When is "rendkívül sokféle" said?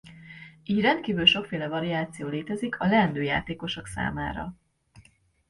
0.81-1.67